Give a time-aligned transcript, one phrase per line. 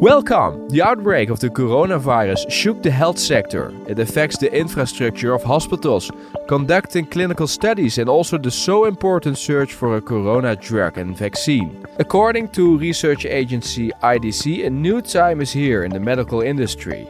[0.00, 0.68] Welcome!
[0.68, 3.72] The outbreak of the coronavirus shook the health sector.
[3.86, 6.10] It affects the infrastructure of hospitals,
[6.48, 11.86] conducting clinical studies, and also the so important search for a corona drug and vaccine.
[11.98, 17.06] According to research agency IDC, a new time is here in the medical industry.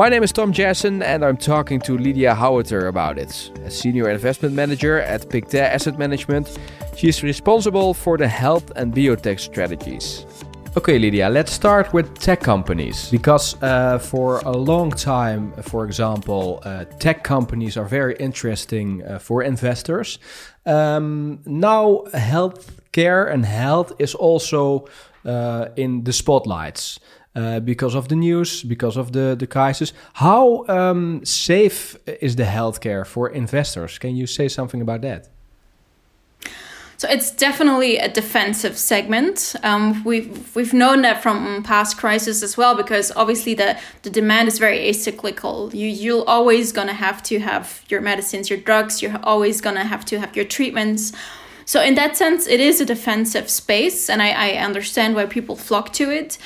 [0.00, 3.50] My name is Tom Jassen, and I'm talking to Lydia Haueter about it.
[3.66, 6.58] A senior investment manager at Pictet Asset Management,
[6.96, 10.24] she is responsible for the health and biotech strategies.
[10.74, 16.62] Okay, Lydia, let's start with tech companies because uh, for a long time, for example,
[16.64, 20.18] uh, tech companies are very interesting uh, for investors.
[20.64, 24.86] Um, now, healthcare and health is also
[25.26, 27.00] uh, in the spotlights.
[27.36, 29.92] Uh, because of the news, because of the, the crisis.
[30.14, 33.98] How um, safe is the healthcare for investors?
[33.98, 35.28] Can you say something about that?
[36.96, 39.54] So it's definitely a defensive segment.
[39.62, 44.48] Um, we've we've known that from past crises as well, because obviously the the demand
[44.48, 45.72] is very acyclical.
[45.72, 49.00] You you're always gonna have to have your medicines, your drugs.
[49.00, 51.12] You're always gonna have to have your treatments.
[51.64, 55.54] So in that sense, it is a defensive space, and I, I understand why people
[55.54, 56.36] flock to it.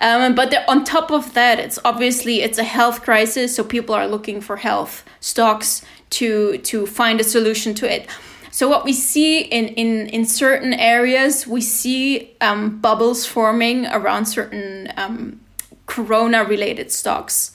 [0.00, 4.06] Um, but on top of that, it's obviously it's a health crisis, so people are
[4.06, 8.08] looking for health stocks to to find a solution to it.
[8.50, 14.26] So what we see in in in certain areas, we see um, bubbles forming around
[14.26, 15.40] certain um,
[15.86, 17.52] corona related stocks.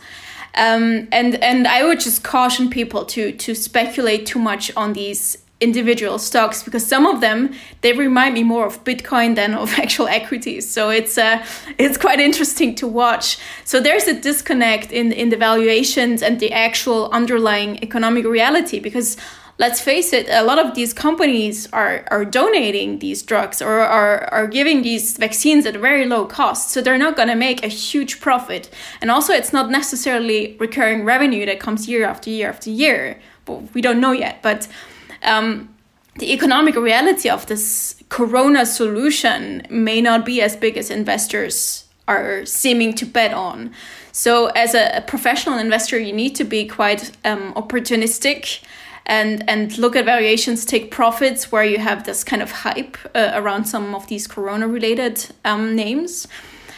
[0.55, 5.38] Um, and and I would just caution people to to speculate too much on these
[5.67, 7.39] individual stocks because some of them
[7.81, 11.38] they remind me more of bitcoin than of actual equities so it's uh,
[11.83, 13.27] it's quite interesting to watch
[13.72, 19.09] so there's a disconnect in in the valuations and the actual underlying economic reality because
[19.57, 24.25] let's face it, a lot of these companies are, are donating these drugs or are,
[24.33, 26.72] are giving these vaccines at a very low cost.
[26.72, 28.69] So they're not going to make a huge profit.
[29.02, 33.19] And also, it's not necessarily recurring revenue that comes year after year after year.
[33.45, 34.41] But we don't know yet.
[34.41, 34.68] But
[35.25, 35.69] um,
[36.18, 42.46] the economic reality of this corona solution may not be as big as investors are
[42.46, 43.72] seeming to bet on.
[44.12, 48.63] So, as a, professional investor, you need to be quite um, opportunistic
[49.06, 53.31] and and look at variations, take profits where you have this kind of hype uh,
[53.34, 56.28] around some of these corona related um, names.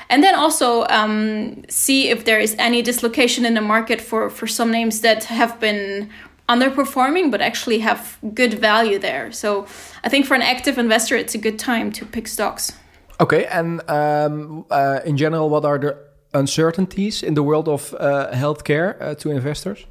[0.09, 4.47] And then also um, see if there is any dislocation in the market for, for
[4.47, 6.09] some names that have been
[6.49, 9.31] underperforming but actually have good value there.
[9.31, 9.65] So
[10.03, 12.71] I think for an active investor, it's a good time to pick stocks.
[13.19, 15.97] Okay, and um, uh, in general, what are the
[16.33, 19.85] uncertainties in the world of uh, healthcare uh, to investors?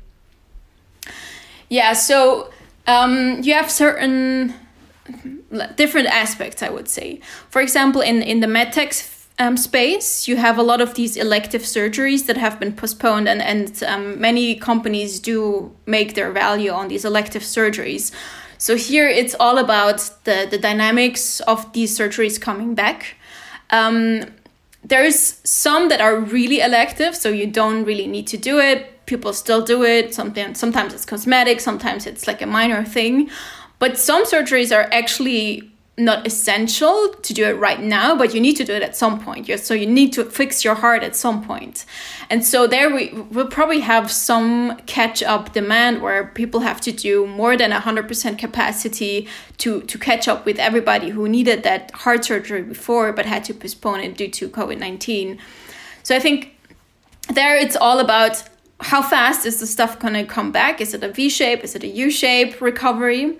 [1.68, 2.50] Yeah, so
[2.86, 4.54] um, you have certain
[5.76, 7.20] different aspects, I would say.
[7.50, 8.92] For example, in, in the medtech
[9.38, 13.42] um, space, you have a lot of these elective surgeries that have been postponed, and,
[13.42, 18.12] and um, many companies do make their value on these elective surgeries.
[18.58, 23.16] So here it's all about the, the dynamics of these surgeries coming back.
[23.70, 24.24] Um,
[24.82, 29.32] there's some that are really elective, so you don't really need to do it people
[29.32, 30.14] still do it.
[30.14, 33.30] Sometimes sometimes it's cosmetic, sometimes it's like a minor thing.
[33.78, 38.54] But some surgeries are actually not essential to do it right now, but you need
[38.56, 39.48] to do it at some point.
[39.60, 41.86] So you need to fix your heart at some point.
[42.28, 46.92] And so there we will probably have some catch up demand where people have to
[46.92, 49.26] do more than 100% capacity
[49.56, 53.54] to, to catch up with everybody who needed that heart surgery before but had to
[53.54, 55.38] postpone it due to COVID 19.
[56.02, 56.58] So I think
[57.32, 58.42] there it's all about
[58.80, 60.82] how fast is the stuff going to come back?
[60.82, 61.64] Is it a V shape?
[61.64, 63.38] Is it a U shape recovery?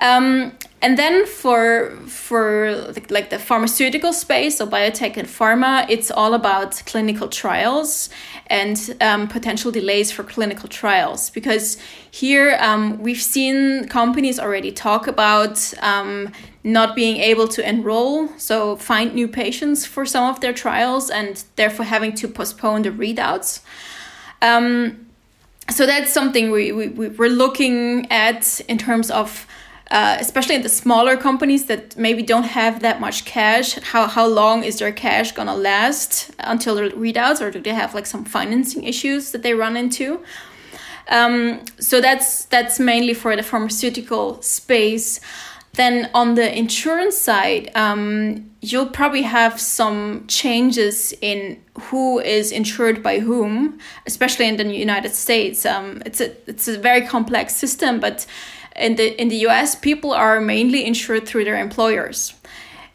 [0.00, 0.52] Um,
[0.86, 2.70] and then for for
[3.10, 8.08] like the pharmaceutical space, or biotech and pharma, it's all about clinical trials
[8.46, 11.30] and um, potential delays for clinical trials.
[11.30, 11.76] Because
[12.12, 16.30] here um, we've seen companies already talk about um,
[16.62, 21.42] not being able to enroll, so find new patients for some of their trials, and
[21.56, 23.60] therefore having to postpone the readouts.
[24.40, 25.06] Um,
[25.68, 29.48] so that's something we, we, we're looking at in terms of
[29.90, 34.26] uh, especially in the smaller companies that maybe don't have that much cash how, how
[34.26, 38.24] long is their cash gonna last until the readouts or do they have like some
[38.24, 40.22] financing issues that they run into
[41.08, 45.20] um, so that's that's mainly for the pharmaceutical space
[45.76, 53.02] then on the insurance side, um, you'll probably have some changes in who is insured
[53.02, 55.66] by whom, especially in the United States.
[55.66, 58.26] Um, it's a it's a very complex system, but
[58.78, 62.34] in the in the US, people are mainly insured through their employers.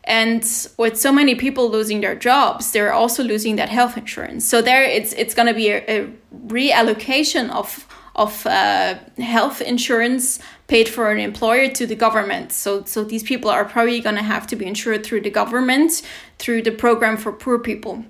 [0.04, 0.44] and
[0.78, 4.44] with so many people losing their jobs they're also losing that health insurance.
[4.52, 6.08] So there it's it's going to be a, a,
[6.48, 7.86] reallocation of
[8.16, 12.52] of uh, health insurance paid for an employer to the government.
[12.52, 16.02] So so these people are probably going to have to be insured through the government
[16.40, 18.04] through the program for poor people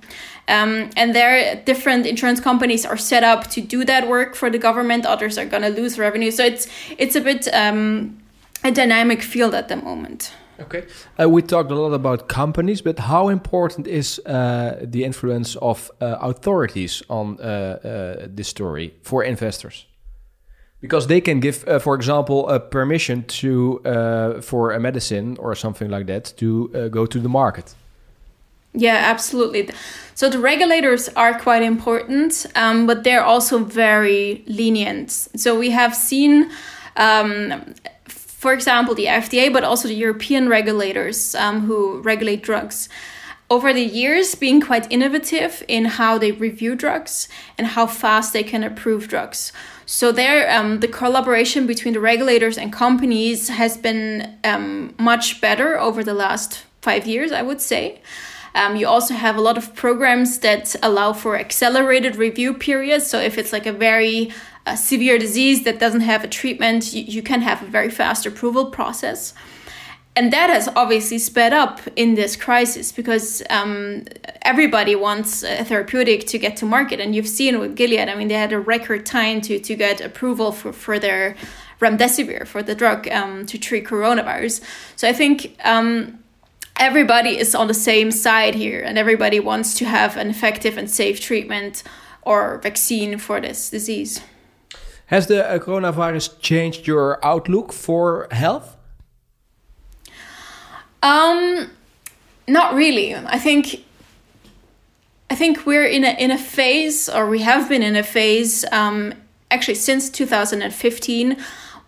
[0.52, 4.60] um, and there different insurance companies are set up to do that work for the
[4.60, 6.68] government others are going to lose revenue so it's
[6.98, 8.18] it's a bit um,
[8.64, 10.84] a dynamic field at the moment Okay.
[11.20, 15.92] Uh, we talked a lot about companies, but how important is uh, the influence of
[16.00, 19.88] uh, authorities on uh, uh, this story for investors?
[20.80, 23.82] Because they can give, uh, for example, a permission to
[24.42, 27.76] for a medicine or something like that to go to the market.
[28.74, 29.70] Yeah, absolutely.
[30.16, 35.12] So the regulators are quite important, um, but they're also very lenient.
[35.12, 36.52] So we have seen
[36.96, 37.74] um,
[38.42, 42.90] for example, the FDA, but also the European regulators um, who regulate drugs,
[43.52, 47.28] over the years being quite innovative in how they review drugs
[47.58, 49.52] and how fast they can approve drugs.
[49.86, 55.78] So there, um, the collaboration between the regulators and companies has been um, much better
[55.78, 58.02] over the last five years, I would say.
[58.54, 63.08] Um, you also have a lot of programs that allow for accelerated review periods.
[63.08, 64.32] So if it's like a very
[64.66, 68.26] a severe disease that doesn't have a treatment, you, you can have a very fast
[68.26, 69.34] approval process.
[70.16, 74.04] And that has obviously sped up in this crisis because um,
[74.42, 77.00] everybody wants a therapeutic to get to market.
[77.00, 80.02] And you've seen with Gilead, I mean, they had a record time to, to get
[80.02, 81.38] approval for, for their
[81.80, 84.62] remdesivir, for the drug um, to treat coronavirus.
[84.98, 86.21] So I think um,
[86.82, 90.90] everybody is on the same side here, and everybody wants to have an effective and
[90.90, 91.84] safe treatment
[92.24, 94.22] or vaccine for this disease.
[95.06, 98.78] Has the uh, coronavirus changed your outlook for health?
[101.04, 101.70] Um,
[102.48, 103.16] not really.
[103.16, 103.84] I think
[105.30, 108.66] I think we're in a in a phase, or we have been in a phase,
[108.72, 109.14] um,
[109.50, 111.38] actually since 2015,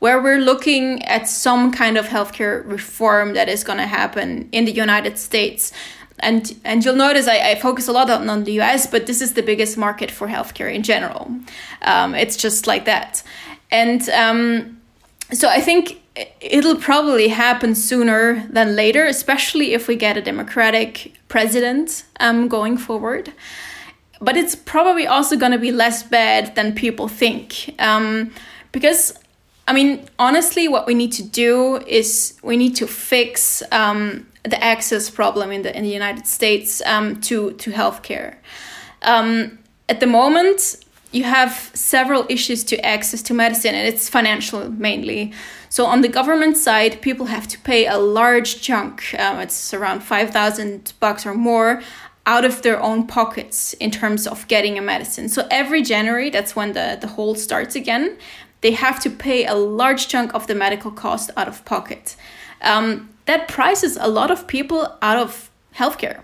[0.03, 4.65] where we're looking at some kind of healthcare reform that is going to happen in
[4.65, 5.71] the United States
[6.19, 9.21] and and you'll notice I, I focus a lot on, on the US, but this
[9.21, 11.31] is the biggest market for healthcare in general.
[11.83, 13.23] Um, it's just like that,
[13.71, 14.81] and um,
[15.31, 16.01] so I think
[16.41, 22.77] it'll probably happen sooner than later, especially if we get a Democratic president um, going
[22.77, 23.31] forward.
[24.19, 28.31] But it's probably also going to be less bad than people think, um,
[28.71, 29.13] because
[29.67, 34.61] I mean, honestly, what we need to do is we need to fix um, the
[34.61, 38.35] access problem in the in the United States um, to to healthcare.
[39.03, 44.69] Um, at the moment, you have several issues to access to medicine, and it's financial
[44.69, 45.31] mainly.
[45.69, 49.15] So on the government side, people have to pay a large chunk.
[49.17, 51.81] Um, it's around five thousand bucks or more
[52.25, 55.27] out of their own pockets in terms of getting a medicine.
[55.29, 58.17] So every January, that's when the, the hold starts again,
[58.63, 62.15] they have to pay a large chunk of the medical cost out of pocket.
[62.61, 66.21] Um, that prices a lot of people out of healthcare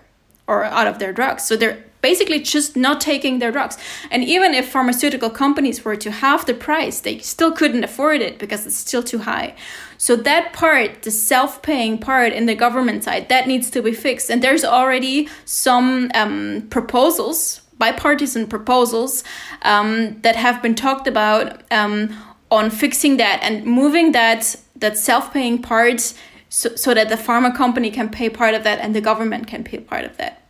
[0.48, 1.46] or out of their drugs.
[1.46, 3.78] So they're basically just not taking their drugs.
[4.10, 8.40] And even if pharmaceutical companies were to halve the price, they still couldn't afford it
[8.40, 9.54] because it's still too high.
[9.98, 14.32] So that part, the self-paying part in the government side, that needs to be fixed.
[14.32, 19.24] And there's already some um, proposals, bipartisan proposals,
[19.64, 22.16] um, that have been talked about um,
[22.52, 26.14] on fixing that and moving that that self-paying part
[26.50, 29.64] so, so that the pharma company can pay part of that and the government can
[29.64, 30.42] pay part of that.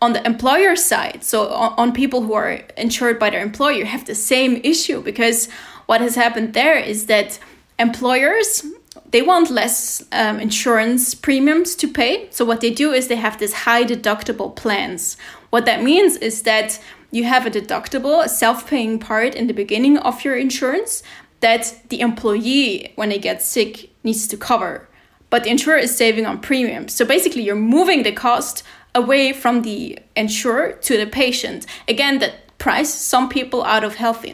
[0.00, 4.06] On the employer side so on, on people who are insured by their employer have
[4.06, 5.48] the same issue because
[5.86, 7.38] what has happened there is that
[7.78, 8.64] employers
[9.10, 12.28] they want less um, insurance premiums to pay.
[12.30, 15.16] So what they do is they have these high deductible plans.
[15.50, 16.78] What that means is that
[17.10, 21.02] you have a deductible a self-paying part in the beginning of your insurance
[21.40, 24.88] that the employee when they get sick needs to cover
[25.30, 26.94] but the insurer is saving on premiums.
[26.94, 28.62] So basically, you're moving the cost
[28.94, 31.66] away from the insurer to the patient.
[31.86, 34.24] Again, that price some people out of health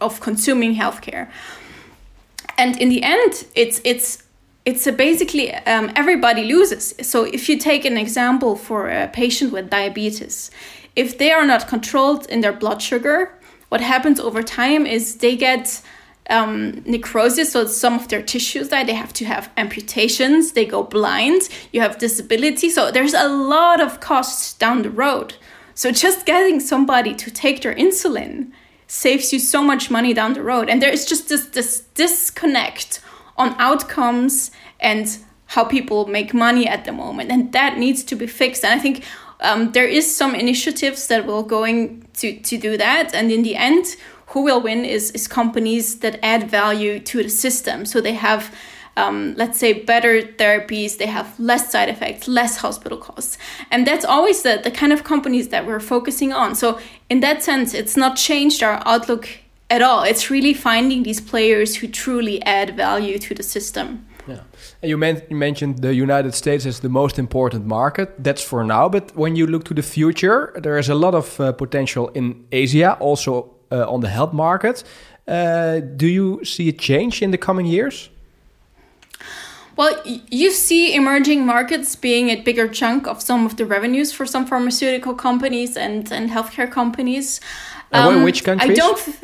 [0.00, 1.30] of consuming healthcare.
[2.58, 4.22] And in the end, it's it's
[4.64, 6.94] it's basically um, everybody loses.
[7.02, 10.50] So if you take an example for a patient with diabetes,
[10.94, 13.34] if they are not controlled in their blood sugar,
[13.70, 15.80] what happens over time is they get
[16.30, 18.84] um, necrosis, so some of their tissues die.
[18.84, 20.52] They have to have amputations.
[20.52, 21.48] They go blind.
[21.72, 22.70] You have disability.
[22.70, 25.34] So there's a lot of costs down the road.
[25.74, 28.52] So just getting somebody to take their insulin
[28.86, 30.68] saves you so much money down the road.
[30.68, 33.00] And there is just this, this disconnect
[33.36, 34.50] on outcomes
[34.80, 38.64] and how people make money at the moment, and that needs to be fixed.
[38.64, 39.04] And I think
[39.40, 43.54] um, there is some initiatives that will going to to do that, and in the
[43.56, 43.84] end,
[44.32, 48.54] who will win is is companies that add value to the system, so they have
[48.96, 53.38] um, let's say better therapies they have less side effects less hospital costs
[53.70, 57.42] and that's always the, the kind of companies that we're focusing on so in that
[57.42, 59.28] sense it's not changed our outlook
[59.70, 64.40] at all it's really finding these players who truly add value to the system yeah.
[64.82, 68.22] And you, men- you mentioned the United States as the most important market.
[68.22, 68.88] That's for now.
[68.88, 72.44] But when you look to the future, there is a lot of uh, potential in
[72.52, 74.84] Asia, also on the health market.
[75.26, 78.10] Uh, do you see a change in the coming years?
[79.76, 84.26] Well, you see emerging markets being a bigger chunk of some of the revenues for
[84.26, 87.40] some pharmaceutical companies and, and healthcare companies.
[87.92, 88.70] Um, which countries?
[88.70, 89.18] I don't.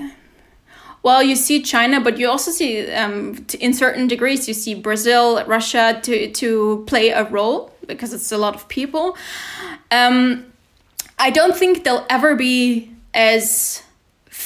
[1.03, 5.45] Well, you see China, but you also see, um, in certain degrees, you see Brazil,
[5.47, 9.17] Russia to to play a role because it's a lot of people.
[9.91, 10.45] Um,
[11.19, 13.83] I don't think they'll ever be as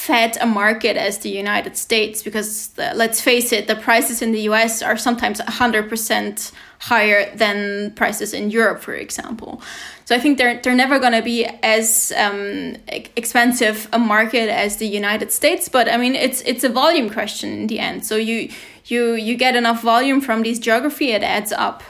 [0.03, 4.33] fed a market as the United States because the, let's face it, the prices in
[4.33, 9.63] the US are sometimes 100% higher than prices in Europe, for example.
[10.05, 12.75] So I think they're, they're never going to be as um,
[13.15, 17.51] expensive a market as the United States, but I mean, it's, it's a volume question
[17.53, 18.05] in the end.
[18.05, 18.51] So you,
[18.87, 21.85] you, you get enough volume from this geography, it adds up.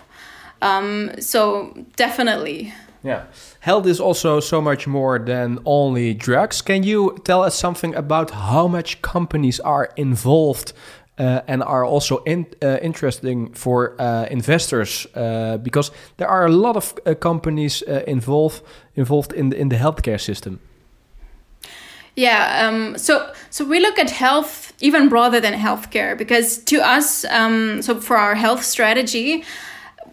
[0.61, 2.75] Um, so definitely.
[3.05, 3.25] Yeah.
[3.61, 6.63] Health is also so much more than only drugs.
[6.63, 10.73] Can you tell us something about how much companies are involved
[11.19, 15.07] uh, and are also in, uh, interesting for uh, investors?
[15.15, 18.63] Uh, because there are a lot of uh, companies uh, involved
[18.95, 20.61] involved in the, in the healthcare system.
[22.15, 27.25] Yeah, um, so so we look at health even broader than healthcare because to us,
[27.25, 29.45] um, so for our health strategy,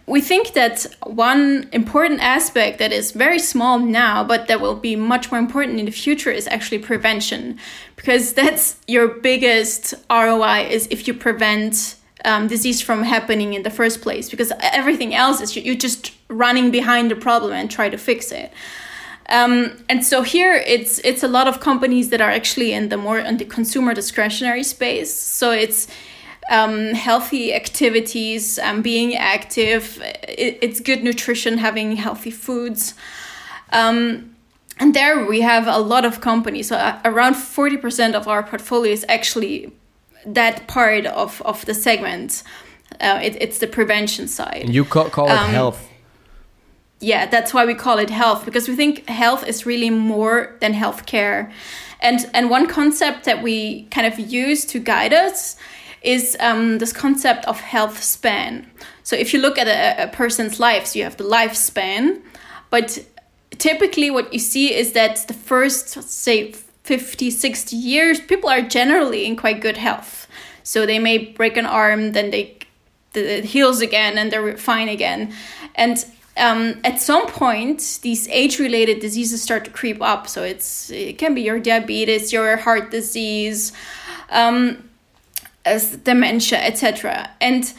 [0.09, 4.95] we think that one important aspect that is very small now, but that will be
[4.95, 7.59] much more important in the future is actually prevention,
[7.95, 13.69] because that's your biggest ROI is if you prevent um, disease from happening in the
[13.69, 17.97] first place, because everything else is you're just running behind the problem and try to
[17.97, 18.51] fix it.
[19.29, 22.97] Um, and so here it's it's a lot of companies that are actually in the
[22.97, 25.13] more in the consumer discretionary space.
[25.13, 25.87] So it's
[26.49, 30.01] um, healthy activities, um, being active.
[30.27, 32.95] It, it's good nutrition, having healthy foods.
[33.71, 34.35] Um,
[34.79, 36.69] and there we have a lot of companies.
[36.69, 39.71] So uh, around 40% of our portfolio is actually
[40.25, 42.43] that part of, of the segment.
[42.99, 44.63] Uh, it, it's the prevention side.
[44.65, 45.87] And you call, call it um, health.
[47.01, 50.73] Yeah, that's why we call it health because we think health is really more than
[50.73, 51.49] healthcare.
[52.01, 55.55] And and one concept that we kind of use to guide us
[56.01, 58.69] is um, this concept of health span.
[59.03, 62.21] So if you look at a, a person's lives, you have the lifespan,
[62.69, 62.99] but
[63.57, 66.53] typically what you see is that the first, say,
[66.83, 70.27] 50, 60 years, people are generally in quite good health.
[70.63, 72.57] So they may break an arm, then they
[73.13, 75.33] it heals again, and they're fine again.
[75.75, 76.05] And
[76.37, 80.27] um, at some point, these age-related diseases start to creep up.
[80.27, 83.71] So it's it can be your diabetes, your heart disease.
[84.29, 84.88] Um,
[85.69, 87.29] as dementia, etc.
[87.39, 87.71] And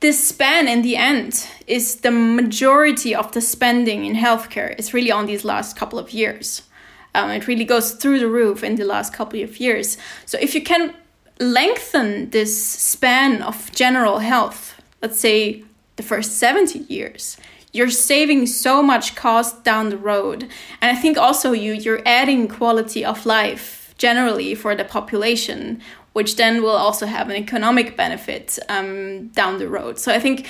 [0.00, 5.12] this span in the end is the majority of the spending in healthcare is really
[5.12, 6.62] on these last couple of years.
[7.14, 9.98] Um, it really goes through the roof in the last couple of years.
[10.26, 10.94] So if you can
[11.38, 15.62] lengthen this span of general health, let's say
[15.96, 17.36] the first 70 years,
[17.72, 20.48] you're saving so much cost down the road.
[20.80, 25.80] And I think also you you're adding quality of life generally for the population
[26.12, 29.98] which then will also have an economic benefit um, down the road.
[29.98, 30.46] So I think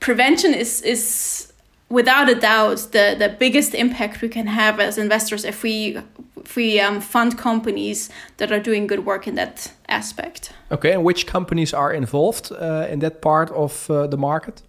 [0.00, 1.52] prevention is is
[1.88, 5.98] without a doubt the the biggest impact we can have as investors if we
[6.44, 10.52] if we um, fund companies that are doing good work in that aspect.
[10.70, 14.62] Okay, and which companies are involved uh, in that part of uh, the market?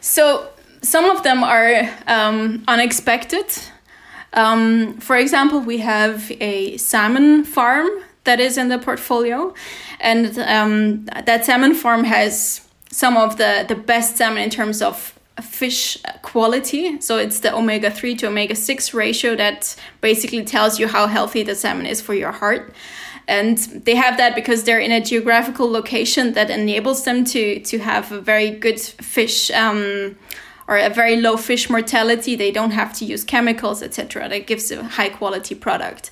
[0.00, 0.48] So
[0.82, 3.46] some of them are um, unexpected.
[4.34, 7.88] Um, for example, we have a salmon farm
[8.24, 9.54] that is in the portfolio,
[10.00, 12.60] and um, that salmon farm has
[12.90, 17.00] some of the the best salmon in terms of fish quality.
[17.00, 21.42] So it's the omega 3 to omega 6 ratio that basically tells you how healthy
[21.42, 22.74] the salmon is for your heart.
[23.28, 27.78] And they have that because they're in a geographical location that enables them to, to
[27.78, 30.16] have a very good fish um,
[30.68, 32.34] or a very low fish mortality.
[32.34, 34.28] They don't have to use chemicals, etc.
[34.28, 36.10] That gives a high quality product.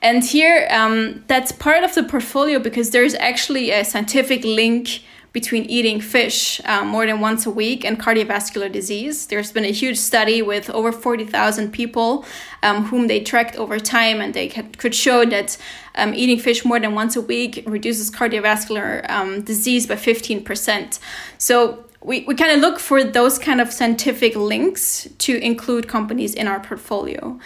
[0.00, 5.64] And here, um, that's part of the portfolio because there's actually a scientific link between
[5.64, 9.26] eating fish um, more than once a week and cardiovascular disease.
[9.26, 12.24] There's been a huge study with over 40,000 people
[12.62, 15.56] um, whom they tracked over time, and they could show that
[15.94, 20.98] um, eating fish more than once a week reduces cardiovascular um, disease by 15%.
[21.38, 26.34] So we, we kind of look for those kind of scientific links to include companies
[26.34, 27.38] in our portfolio.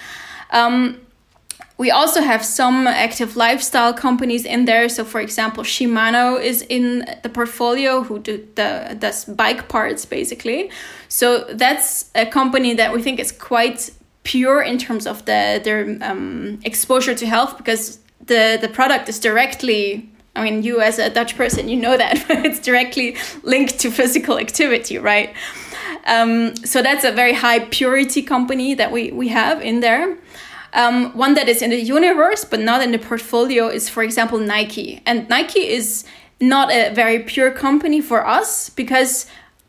[0.50, 1.05] Um,
[1.78, 4.88] we also have some active lifestyle companies in there.
[4.88, 10.70] So, for example, Shimano is in the portfolio who do the does bike parts basically.
[11.08, 13.90] So that's a company that we think is quite
[14.22, 19.18] pure in terms of the their um, exposure to health because the the product is
[19.18, 20.08] directly.
[20.34, 24.38] I mean, you as a Dutch person, you know that it's directly linked to physical
[24.38, 25.34] activity, right?
[26.06, 30.16] Um, so that's a very high purity company that we we have in there.
[30.76, 34.38] Um, one that is in the universe but not in the portfolio is, for example,
[34.38, 35.02] Nike.
[35.06, 36.04] And Nike is
[36.38, 39.26] not a very pure company for us because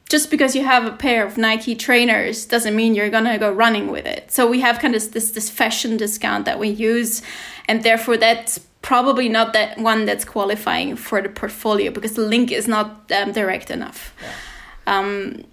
[0.09, 3.87] just because you have a pair of Nike trainers doesn't mean you're gonna go running
[3.91, 4.31] with it.
[4.31, 7.21] So we have kind of this this fashion discount that we use,
[7.67, 12.51] and therefore that's probably not that one that's qualifying for the portfolio because the link
[12.51, 14.13] is not um, direct enough.
[14.21, 14.99] Yeah.
[14.99, 15.43] Um,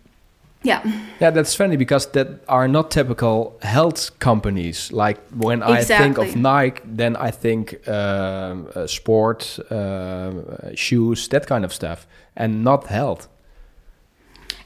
[0.64, 0.83] yeah.
[1.21, 4.90] Yeah, that's funny because that are not typical health companies.
[4.92, 5.94] Like when exactly.
[5.94, 11.73] I think of Nike, then I think um, uh, sport, uh, shoes, that kind of
[11.73, 12.06] stuff,
[12.37, 13.28] and not health.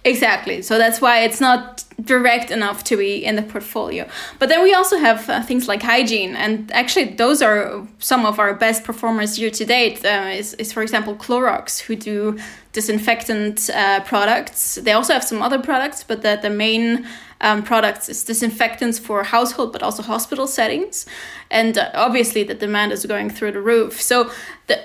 [0.09, 0.63] Exactly.
[0.63, 4.09] So that's why it's not direct enough to be in the portfolio.
[4.39, 8.39] But then we also have uh, things like hygiene, and actually those are some of
[8.39, 10.05] our best performers year to date.
[10.05, 12.39] Uh, is, is for example Clorox, who do
[12.73, 14.77] disinfectant uh, products.
[14.77, 17.07] They also have some other products, but the the main
[17.41, 21.07] um, products is disinfectants for household but also hospital settings,
[21.51, 24.01] and uh, obviously the demand is going through the roof.
[24.01, 24.31] So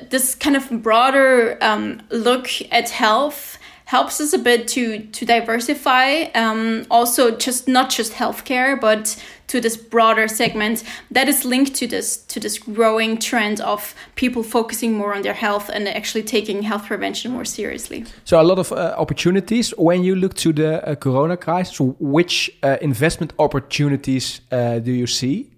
[0.10, 3.53] this kind of broader um, look at health
[3.86, 9.62] helps us a bit to to diversify um, also just not just healthcare but to
[9.62, 14.94] this broader segment that is linked to this to this growing trend of people focusing
[14.94, 18.06] more on their health and actually taking health prevention more seriously.
[18.24, 19.74] So a lot of uh, opportunities.
[19.78, 25.08] When you look to the uh, corona crisis which uh, investment opportunities uh, do you
[25.08, 25.50] see?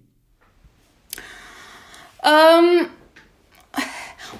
[2.22, 2.90] Um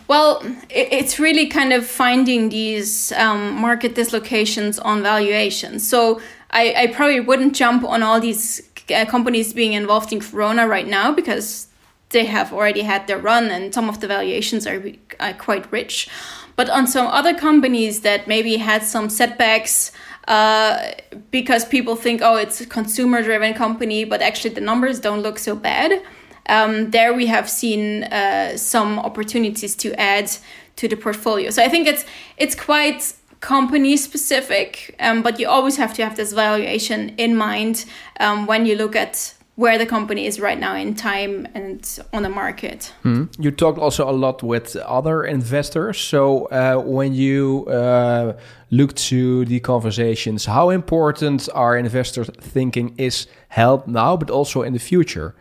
[0.08, 5.78] well, it's really kind of finding these um, market dislocations on valuation.
[5.78, 8.62] So I, I probably wouldn't jump on all these
[8.94, 11.66] uh, companies being involved in Corona right now because
[12.10, 14.82] they have already had their run and some of the valuations are,
[15.18, 16.08] are quite rich.
[16.54, 19.92] But on some other companies that maybe had some setbacks
[20.28, 20.92] uh,
[21.30, 25.38] because people think, oh, it's a consumer driven company, but actually the numbers don't look
[25.38, 26.02] so bad
[26.48, 30.30] um, there we have seen uh, some opportunities to add
[30.76, 31.50] to the portfolio.
[31.50, 32.04] So I think it's
[32.36, 37.84] it's quite company specific, um, but you always have to have this valuation in mind
[38.20, 42.22] um, when you look at where the company is right now in time and on
[42.22, 42.92] the market.
[43.02, 43.24] Hmm.
[43.38, 45.98] You talked also a lot with other investors.
[45.98, 48.34] So uh, when you uh,
[48.70, 54.74] look to the conversations, how important are investors thinking is health now, but also in
[54.74, 55.34] the future?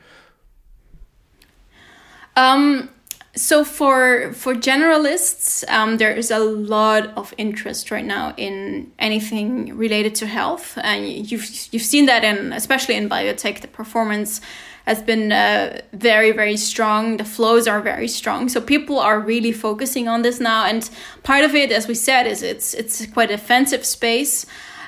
[2.36, 2.90] Um,
[3.36, 9.76] so for for generalists, um, there is a lot of interest right now in anything
[9.78, 14.40] related to health, and you've you've seen that in especially in biotech, the performance
[14.86, 17.18] has been uh, very very strong.
[17.18, 20.66] The flows are very strong, so people are really focusing on this now.
[20.66, 20.90] And
[21.24, 24.46] part of it, as we said, is it's it's quite a defensive space.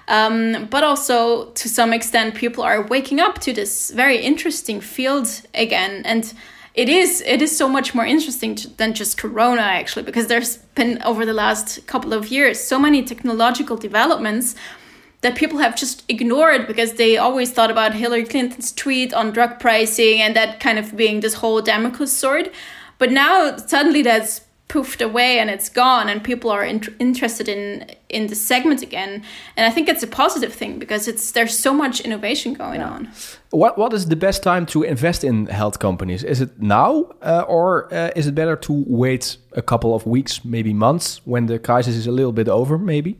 [0.10, 5.28] Um, but also to some extent, people are waking up to this very interesting field
[5.54, 6.34] again, and
[6.78, 10.58] it is it is so much more interesting to, than just corona actually because there's
[10.76, 14.56] been over the last couple of years so many technological developments
[15.22, 19.60] that people have just ignored because they always thought about Hillary Clinton's tweet on drug
[19.60, 22.52] pricing and that kind of being this whole Damocles sword.
[23.00, 27.89] But now suddenly that's poofed away and it's gone and people are in- interested in
[28.10, 29.23] in the segment again
[29.56, 32.89] and i think it's a positive thing because it's there's so much innovation going yeah.
[32.89, 33.10] on
[33.51, 37.45] what what is the best time to invest in health companies is it now uh,
[37.47, 41.58] or uh, is it better to wait a couple of weeks maybe months when the
[41.58, 43.17] crisis is a little bit over maybe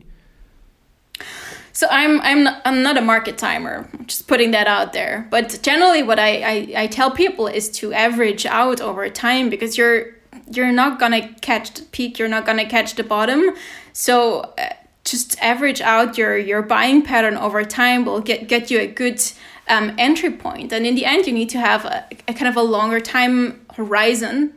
[1.72, 3.88] so I'm I'm not, I'm not a market timer.
[3.96, 5.28] I'm just putting that out there.
[5.30, 9.78] But generally, what I, I, I tell people is to average out over time because
[9.78, 10.17] you're
[10.52, 13.54] you're not gonna catch the peak you're not gonna catch the bottom
[13.92, 14.72] so uh,
[15.04, 19.20] just average out your your buying pattern over time will get get you a good
[19.68, 20.72] um, entry point.
[20.72, 23.64] And in the end, you need to have a, a kind of a longer time
[23.74, 24.54] horizon.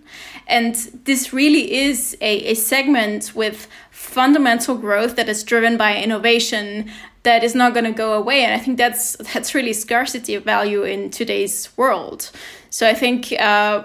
[0.48, 0.76] And
[1.06, 6.90] this really is a, a segment with fundamental growth that is driven by innovation
[7.24, 10.44] that is not going to go away and i think that's that's really scarcity of
[10.44, 12.32] value in today's world
[12.72, 13.84] so i think uh,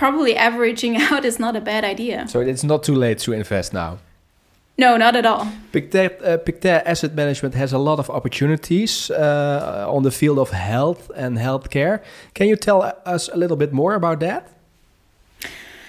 [0.00, 3.72] probably averaging out is not a bad idea so it's not too late to invest
[3.72, 3.98] now
[4.80, 5.46] no, not at all.
[5.72, 10.50] Pictet, uh, Pictet Asset Management has a lot of opportunities uh, on the field of
[10.52, 12.00] health and healthcare.
[12.32, 14.48] Can you tell us a little bit more about that?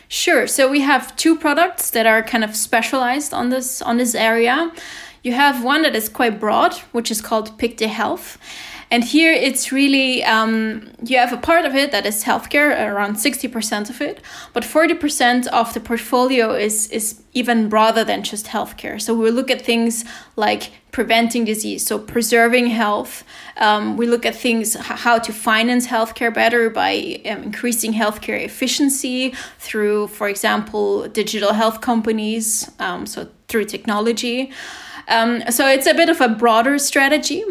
[0.10, 0.45] Sure.
[0.45, 4.74] So we have two products that are kind of specialized on this on this area.
[5.24, 8.38] You have one that is quite broad, which is called Pictet Health.
[8.92, 13.16] And here it's really, um, you have a part of it that is healthcare, around
[13.16, 14.20] 60% of it,
[14.52, 19.02] but 40% of the portfolio is, is even broader than just healthcare.
[19.02, 20.04] So we look at things
[20.36, 23.24] like preventing disease, so preserving health.
[23.56, 29.34] Um, we look at things, how to finance healthcare better by um, increasing healthcare efficiency
[29.58, 34.52] through, for example, digital health companies, um, so through technology.
[35.12, 37.43] Um, so it's a bit of a broader strategy.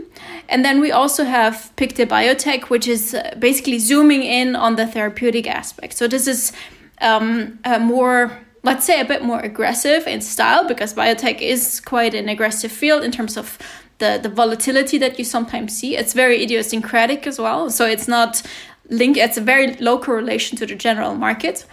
[0.49, 4.87] And then we also have Pictet Biotech, which is uh, basically zooming in on the
[4.87, 5.97] therapeutic aspect.
[5.97, 6.53] So this is
[7.01, 12.29] um, more let's say a bit more aggressive in style because biotech is quite an
[12.29, 13.59] aggressive field in terms of
[13.99, 15.97] the, the volatility that you sometimes see.
[15.97, 17.71] It's very idiosyncratic as well.
[17.71, 18.43] So it's not
[18.89, 21.65] linked, it's a very low correlation to the general market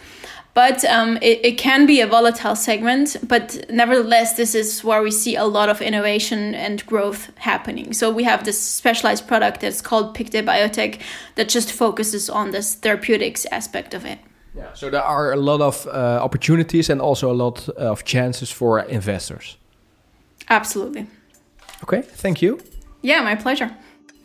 [0.57, 3.15] but um, it, it can be a volatile segment.
[3.21, 7.93] But nevertheless, this is where we see a lot of innovation and growth happening.
[7.93, 10.99] So we have this specialized product that's called Pictet Biotech
[11.35, 14.17] that just focuses on this therapeutics aspect of it.
[14.55, 18.49] Yeah, so there are a lot of uh, opportunities and also a lot of chances
[18.49, 19.57] for investors.
[20.49, 21.05] Absolutely.
[21.83, 22.59] Okay, thank you.
[23.03, 23.69] Yeah, my pleasure.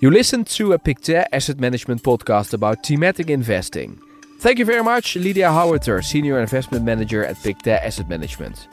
[0.01, 4.01] You listened to a Pictet Asset Management podcast about thematic investing.
[4.43, 8.67] Thank you very much, Lydia Haueter, Senior Investment Manager at Pictet Asset Management.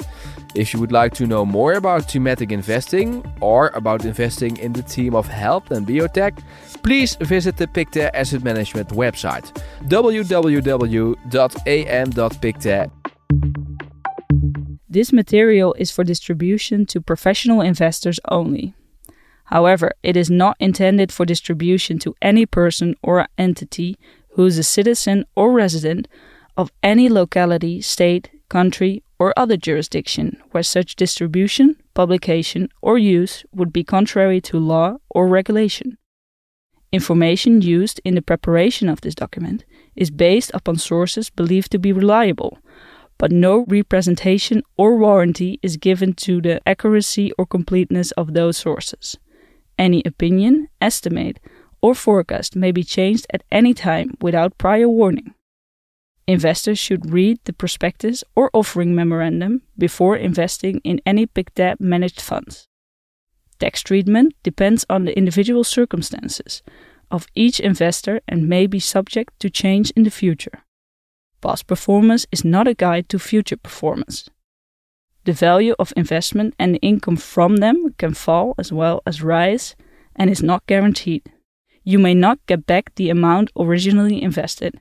[0.56, 4.82] If you would like to know more about thematic investing or about investing in the
[4.82, 6.42] team of health and biotech,
[6.82, 9.56] please visit the Pictet Asset Management website
[9.88, 10.42] www.am.pictet.
[14.90, 18.74] This material is for distribution to professional investors only.
[19.44, 24.00] However, it is not intended for distribution to any person or entity
[24.40, 26.08] who is a citizen or resident
[26.56, 33.74] of any locality, state, country, or other jurisdiction where such distribution, publication, or use would
[33.74, 35.98] be contrary to law or regulation.
[36.94, 39.66] Information used in the preparation of this document
[39.98, 42.60] is based upon sources believed to be reliable,
[43.18, 49.18] but no representation or warranty is given to the accuracy or completeness of those sources.
[49.78, 51.42] Any opinion, estimate,
[51.82, 55.34] or forecast may be changed at any time without prior warning.
[56.28, 62.68] Investors should read the prospectus or offering memorandum before investing in any Pictet managed funds.
[63.60, 66.62] Tax treatment depends on the individual circumstances
[67.10, 70.64] of each investor and may be subject to change in the future.
[71.42, 74.30] Past performance is not a guide to future performance.
[75.26, 79.76] The value of investment and the income from them can fall as well as rise
[80.16, 81.24] and is not guaranteed
[81.90, 84.80] you may not get back the amount originally invested.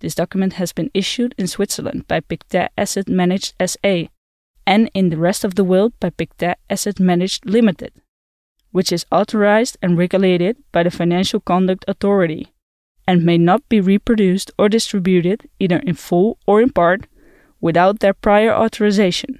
[0.00, 4.08] This document has been issued in Switzerland by Pictet Asset Managed SA
[4.66, 7.92] and in the rest of the world by Pictet Asset Managed Limited,
[8.72, 12.52] which is authorized and regulated by the Financial Conduct Authority
[13.06, 17.06] and may not be reproduced or distributed either in full or in part
[17.60, 19.38] without their prior authorization.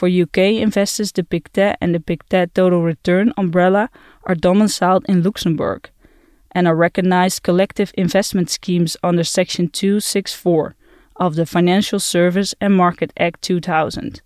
[0.00, 3.90] For UK investors, the Pictet and the Pictet Total Return umbrella
[4.24, 5.90] are domiciled in Luxembourg
[6.52, 10.74] and are recognized collective investment schemes under Section 264
[11.16, 14.22] of the Financial Service and Market Act 2000.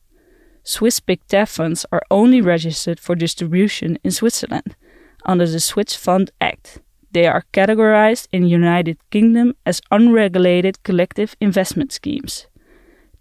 [0.63, 4.77] Swiss Pictet funds are only registered for distribution in Switzerland
[5.25, 6.79] under the Swiss Fund Act.
[7.11, 12.47] They are categorized in United Kingdom as unregulated collective investment schemes.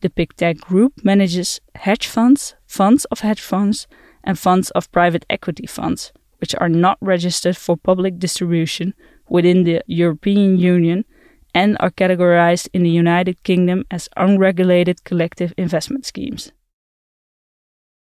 [0.03, 3.87] The Pictet Group manages hedge funds, funds of hedge funds,
[4.21, 8.95] and funds of private equity funds, which are not registered for public distribution
[9.29, 11.05] within the European Union
[11.55, 16.51] and are categorized in the United Kingdom as unregulated collective investment schemes.